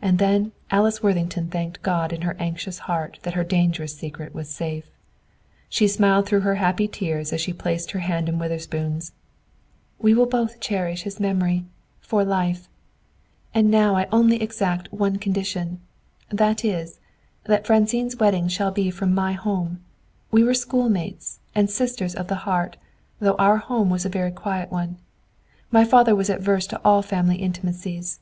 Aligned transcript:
And 0.00 0.18
then 0.18 0.52
Alice 0.70 1.02
Worthington 1.02 1.50
thanked 1.50 1.82
God 1.82 2.10
in 2.10 2.22
her 2.22 2.34
anxious 2.38 2.78
heart 2.88 3.18
that 3.22 3.34
her 3.34 3.44
dangerous 3.44 3.94
secret 3.94 4.34
was 4.34 4.48
safe. 4.48 4.88
She 5.68 5.88
smiled 5.88 6.24
through 6.26 6.40
her 6.40 6.54
happy 6.54 6.88
tears 6.88 7.34
as 7.34 7.40
she 7.42 7.52
placed 7.52 7.90
her 7.90 7.98
hand 7.98 8.30
in 8.30 8.38
Witherspoon's. 8.38 9.12
"We 9.98 10.14
will 10.14 10.24
both 10.24 10.58
cherish 10.58 11.02
his 11.02 11.20
memory, 11.20 11.66
for 12.00 12.24
life! 12.24 12.66
And 13.52 13.66
I 13.66 13.78
now 13.78 14.06
only 14.10 14.40
exact 14.40 14.90
one 14.90 15.18
condition: 15.18 15.82
that 16.30 16.64
is, 16.64 16.98
that 17.44 17.66
Francine's 17.66 18.16
wedding 18.16 18.48
shall 18.48 18.70
be 18.70 18.90
from 18.90 19.14
my 19.14 19.32
home. 19.34 19.84
We 20.30 20.44
were 20.44 20.54
schoolmates, 20.54 21.40
and 21.54 21.68
sisters 21.68 22.14
of 22.14 22.28
the 22.28 22.36
heart, 22.48 22.78
though 23.20 23.36
our 23.36 23.58
home 23.58 23.90
was 23.90 24.06
a 24.06 24.08
very 24.08 24.30
quiet 24.32 24.72
one. 24.72 24.96
My 25.70 25.84
father 25.84 26.14
was 26.16 26.30
averse 26.30 26.66
to 26.68 26.80
all 26.82 27.02
family 27.02 27.36
intimacies. 27.36 28.18